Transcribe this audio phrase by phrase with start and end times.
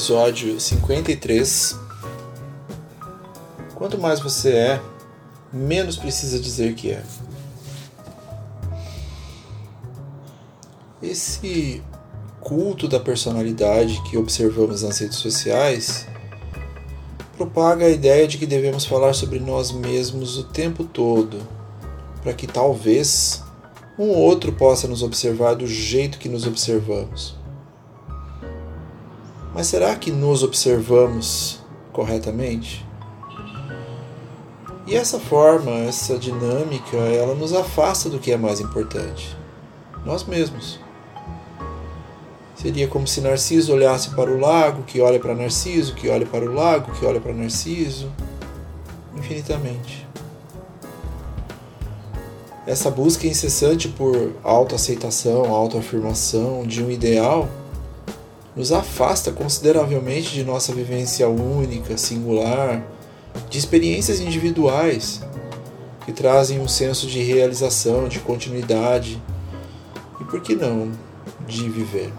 [0.00, 1.76] Episódio 53
[3.74, 4.80] Quanto mais você é,
[5.52, 7.02] menos precisa dizer que é.
[11.02, 11.82] Esse
[12.40, 16.08] culto da personalidade que observamos nas redes sociais
[17.36, 21.46] propaga a ideia de que devemos falar sobre nós mesmos o tempo todo,
[22.22, 23.44] para que talvez
[23.98, 27.38] um outro possa nos observar do jeito que nos observamos.
[29.54, 31.60] Mas será que nos observamos
[31.92, 32.86] corretamente?
[34.86, 39.36] E essa forma, essa dinâmica, ela nos afasta do que é mais importante,
[40.04, 40.80] nós mesmos.
[42.54, 46.44] Seria como se Narciso olhasse para o lago, que olha para Narciso, que olha para
[46.44, 48.10] o lago, que olha para Narciso,
[49.16, 50.06] infinitamente.
[52.66, 57.48] Essa busca incessante por autoaceitação, autoafirmação de um ideal
[58.54, 62.82] nos afasta consideravelmente de nossa vivência única, singular,
[63.48, 65.20] de experiências individuais
[66.04, 69.22] que trazem um senso de realização, de continuidade
[70.20, 70.90] e, por que não,
[71.46, 72.12] de viver.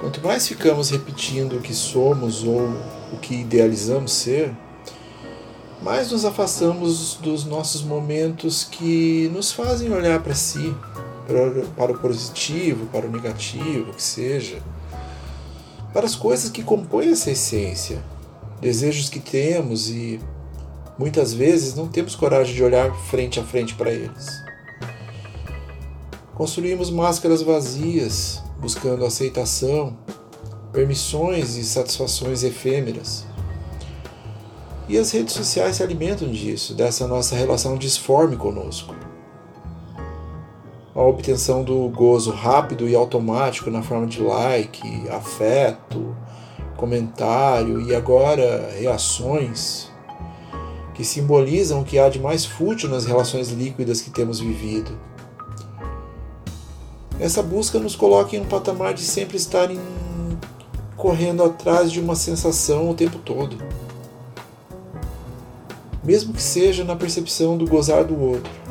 [0.00, 2.60] Quanto mais ficamos repetindo o que somos ou
[3.12, 4.54] o que idealizamos ser,
[5.82, 10.74] mais nos afastamos dos nossos momentos que nos fazem olhar para si,
[11.76, 14.62] para, o positivo, para o negativo, que seja,
[15.92, 18.02] para as coisas que compõem essa essência,
[18.60, 20.20] desejos que temos e
[20.98, 24.44] muitas vezes não temos coragem de olhar frente a frente para eles.
[26.34, 29.96] Construímos máscaras vazias, buscando aceitação,
[30.72, 33.24] permissões e satisfações efêmeras.
[34.88, 38.94] E as redes sociais se alimentam disso, dessa nossa relação disforme conosco.
[40.96, 46.16] A obtenção do gozo rápido e automático na forma de like, afeto,
[46.76, 49.90] comentário e agora reações
[50.94, 54.98] que simbolizam o que há de mais fútil nas relações líquidas que temos vivido
[57.18, 59.80] essa busca nos coloca em um patamar de sempre estar em...
[60.96, 63.56] correndo atrás de uma sensação o tempo todo.
[66.04, 68.65] Mesmo que seja na percepção do gozar do outro.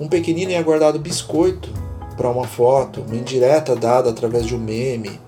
[0.00, 1.70] Um pequenino e aguardado biscoito
[2.16, 5.20] para uma foto, uma indireta dada através de um meme,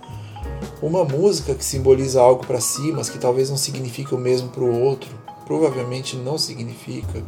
[0.83, 4.63] uma música que simboliza algo para si, mas que talvez não signifique o mesmo para
[4.63, 5.11] o outro,
[5.45, 7.23] provavelmente não significa.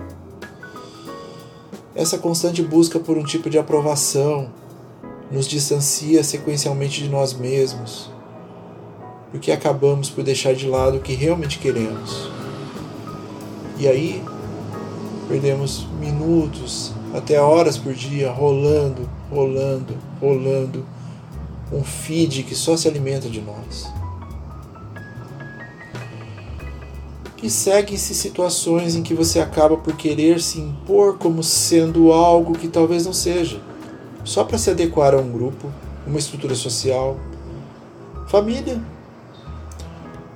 [1.94, 4.50] Essa constante busca por um tipo de aprovação
[5.30, 8.10] nos distancia sequencialmente de nós mesmos,
[9.30, 12.30] porque acabamos por deixar de lado o que realmente queremos.
[13.78, 14.22] E aí,
[15.28, 20.84] perdemos minutos, até horas por dia rolando, rolando, rolando
[21.72, 23.90] um feed que só se alimenta de nós.
[27.42, 32.68] E seguem-se situações em que você acaba por querer se impor como sendo algo que
[32.68, 33.60] talvez não seja,
[34.24, 35.68] só para se adequar a um grupo,
[36.06, 37.16] uma estrutura social,
[38.28, 38.80] família,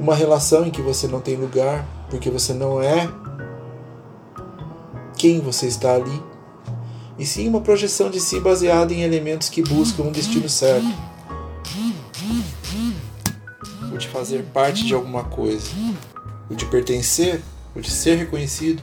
[0.00, 3.08] uma relação em que você não tem lugar porque você não é
[5.16, 6.22] quem você está ali,
[7.18, 10.86] e sim uma projeção de si baseada em elementos que buscam um destino certo.
[13.92, 15.70] O de fazer parte de alguma coisa
[16.48, 17.40] o de pertencer,
[17.74, 18.82] o de ser reconhecido.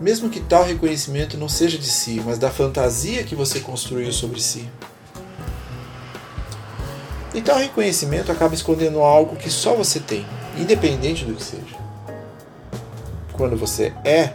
[0.00, 4.40] Mesmo que tal reconhecimento não seja de si, mas da fantasia que você construiu sobre
[4.40, 4.68] si.
[7.32, 10.24] E tal reconhecimento acaba escondendo algo que só você tem,
[10.56, 11.84] independente do que seja.
[13.32, 14.34] Quando você é,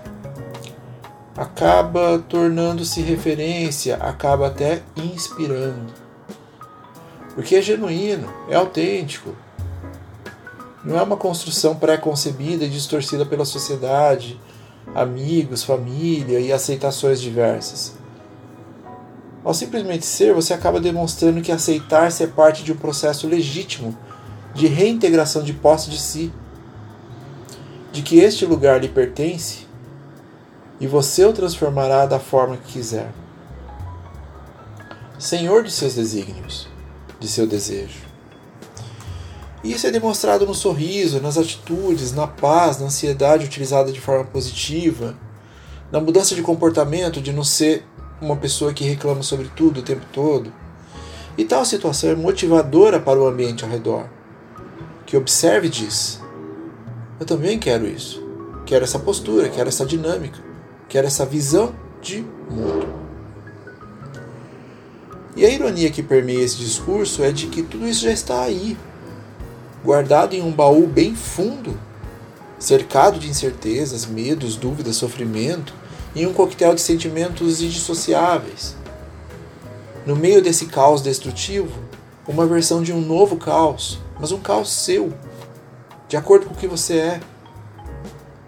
[1.40, 5.94] acaba tornando-se referência, acaba até inspirando.
[7.34, 9.34] Porque é genuíno, é autêntico,
[10.84, 14.38] não é uma construção pré-concebida e distorcida pela sociedade,
[14.94, 17.94] amigos, família e aceitações diversas.
[19.42, 23.98] Ao simplesmente ser, você acaba demonstrando que aceitar-se é parte de um processo legítimo
[24.54, 26.34] de reintegração de posse de si,
[27.94, 29.69] de que este lugar lhe pertence
[30.80, 33.12] e você o transformará da forma que quiser.
[35.18, 36.68] senhor de seus desígnios,
[37.20, 38.08] de seu desejo.
[39.62, 45.16] Isso é demonstrado no sorriso, nas atitudes, na paz, na ansiedade utilizada de forma positiva,
[45.92, 47.84] na mudança de comportamento, de não ser
[48.22, 50.54] uma pessoa que reclama sobre tudo o tempo todo.
[51.38, 54.08] E tal situação é motivadora para o ambiente ao redor,
[55.06, 56.22] que observe e diz:
[57.20, 58.26] Eu também quero isso.
[58.66, 60.40] Quero essa postura, quero essa dinâmica,
[60.90, 62.90] quero essa visão de mundo.
[65.36, 68.76] E a ironia que permeia esse discurso é de que tudo isso já está aí,
[69.86, 71.80] guardado em um baú bem fundo,
[72.58, 75.74] cercado de incertezas, medos, dúvidas, sofrimento,
[76.16, 78.76] em um coquetel de sentimentos indissociáveis.
[80.06, 81.72] No meio desse caos destrutivo,
[82.28, 85.14] uma versão de um novo caos, mas um caos seu,
[86.08, 87.20] de acordo com o que você é.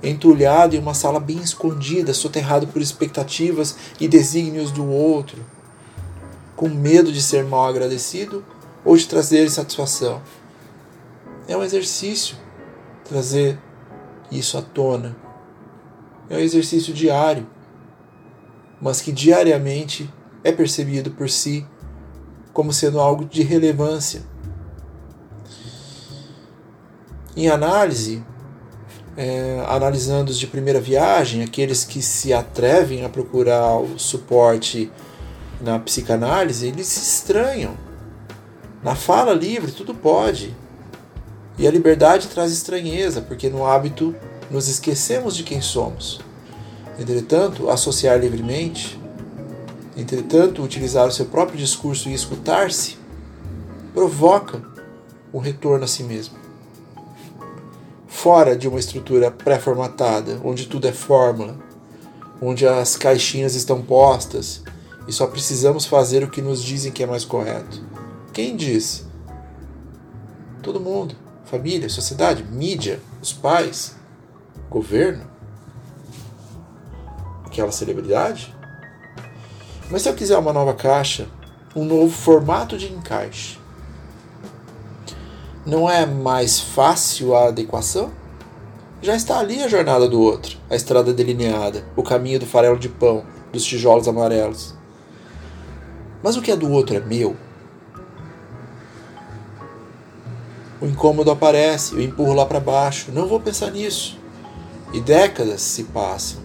[0.03, 5.45] Entulhado em uma sala bem escondida, soterrado por expectativas e desígnios do outro,
[6.55, 8.43] com medo de ser mal agradecido
[8.83, 10.21] ou de trazer insatisfação.
[11.47, 12.35] É um exercício
[13.03, 13.59] trazer
[14.31, 15.15] isso à tona.
[16.29, 17.45] É um exercício diário,
[18.81, 20.11] mas que diariamente
[20.43, 21.65] é percebido por si
[22.53, 24.23] como sendo algo de relevância.
[27.35, 28.23] Em análise,
[29.17, 34.91] é, analisando os de primeira viagem, aqueles que se atrevem a procurar o suporte
[35.59, 37.75] na psicanálise, eles se estranham.
[38.83, 40.55] Na fala livre, tudo pode.
[41.57, 44.15] E a liberdade traz estranheza, porque no hábito
[44.49, 46.19] nos esquecemos de quem somos.
[46.97, 48.99] Entretanto, associar livremente,
[49.95, 52.97] entretanto, utilizar o seu próprio discurso e escutar-se,
[53.93, 54.61] provoca
[55.33, 56.40] um retorno a si mesmo.
[58.21, 61.57] Fora de uma estrutura pré-formatada, onde tudo é fórmula,
[62.39, 64.61] onde as caixinhas estão postas
[65.07, 67.83] e só precisamos fazer o que nos dizem que é mais correto.
[68.31, 69.07] Quem diz?
[70.61, 71.15] Todo mundo
[71.45, 73.95] família, sociedade, mídia, os pais,
[74.69, 75.25] governo,
[77.43, 78.55] aquela celebridade.
[79.89, 81.27] Mas se eu quiser uma nova caixa,
[81.75, 83.57] um novo formato de encaixe,
[85.65, 88.11] não é mais fácil a adequação?
[89.01, 92.89] Já está ali a jornada do outro, a estrada delineada, o caminho do farelo de
[92.89, 94.75] pão, dos tijolos amarelos.
[96.21, 97.35] Mas o que é do outro é meu,
[100.81, 104.17] o incômodo aparece, eu empurro lá para baixo, não vou pensar nisso.
[104.91, 106.41] E décadas se passam.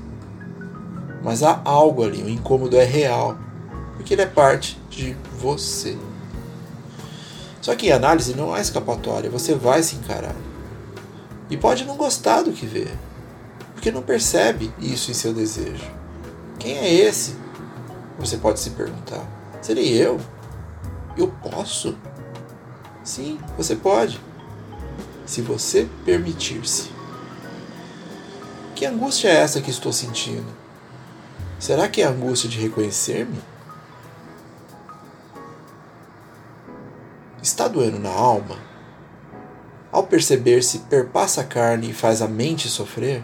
[1.25, 3.39] Mas há algo ali, o incômodo é real,
[3.97, 5.97] porque ele é parte de você.
[7.67, 10.37] Só que análise não há escapatória, você vai se encarar.
[11.51, 12.87] E pode não gostar do que vê,
[13.75, 15.91] porque não percebe isso em seu desejo.
[16.61, 17.35] Quem é esse?
[18.21, 19.27] Você pode se perguntar.
[19.61, 20.21] Serei eu?
[21.19, 21.99] Eu posso?
[23.03, 24.21] Sim, você pode.
[25.27, 26.89] Se você permitir-se.
[28.77, 30.47] Que angústia é essa que estou sentindo?
[31.59, 33.56] Será que é a angústia de reconhecer-me?
[37.47, 38.59] Está doendo na alma?
[39.93, 43.23] Ao perceber-se, perpassa a carne e faz a mente sofrer?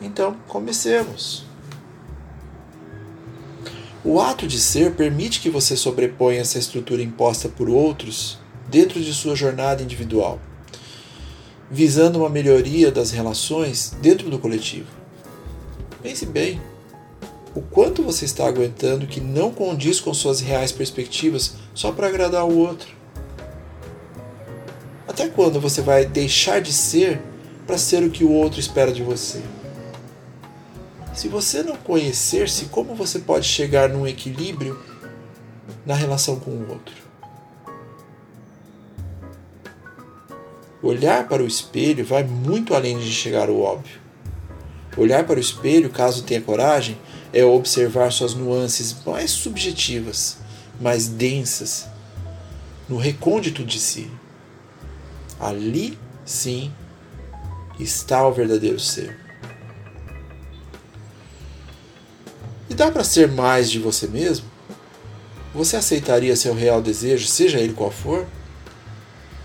[0.00, 1.44] Então, comecemos.
[4.04, 9.12] O ato de ser permite que você sobreponha essa estrutura imposta por outros dentro de
[9.12, 10.38] sua jornada individual,
[11.68, 14.86] visando uma melhoria das relações dentro do coletivo.
[16.00, 16.62] Pense bem,
[17.54, 22.44] o quanto você está aguentando que não condiz com suas reais perspectivas só para agradar
[22.44, 22.88] o outro?
[25.08, 27.20] Até quando você vai deixar de ser
[27.66, 29.42] para ser o que o outro espera de você?
[31.12, 34.78] Se você não conhecer-se, como você pode chegar num equilíbrio
[35.84, 36.94] na relação com o outro?
[40.82, 44.00] Olhar para o espelho vai muito além de chegar ao óbvio.
[44.96, 46.96] Olhar para o espelho, caso tenha coragem,
[47.32, 50.38] é observar suas nuances mais subjetivas,
[50.80, 51.86] mais densas,
[52.88, 54.10] no recôndito de si.
[55.38, 56.72] Ali, sim,
[57.78, 59.18] está o verdadeiro ser.
[62.68, 64.46] E dá para ser mais de você mesmo?
[65.54, 68.26] Você aceitaria seu real desejo, seja ele qual for?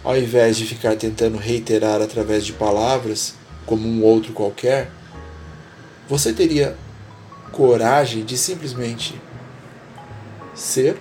[0.04, 3.34] Ao invés de ficar tentando reiterar através de palavras,
[3.66, 4.92] como um outro qualquer,
[6.08, 6.78] você teria
[7.52, 9.20] coragem de simplesmente
[10.54, 10.98] ser?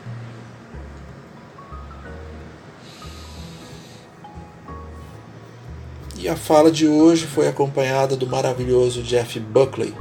[6.17, 9.95] E a fala de hoje foi acompanhada do maravilhoso Jeff Buckley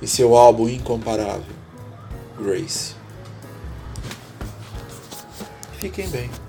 [0.00, 1.54] e seu álbum incomparável.
[2.38, 2.94] Grace.
[5.78, 6.45] fiquem bem.